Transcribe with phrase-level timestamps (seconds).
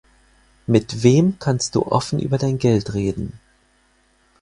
[0.65, 3.39] Mit wem kannst du offen über dein Geld reden?